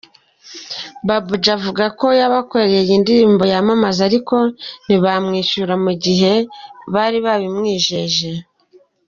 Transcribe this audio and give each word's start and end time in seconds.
Babu 1.07 1.33
G 1.43 1.45
avuga 1.57 1.85
ko 1.99 2.07
yabakoreye 2.19 2.91
indirimbo 2.97 3.43
yamamaza 3.53 4.01
ariko 4.09 4.35
ntibamwishyure 4.85 5.75
mu 5.85 5.93
gihe 6.03 6.33
bari 6.93 7.17
babimwijeje. 7.25 8.31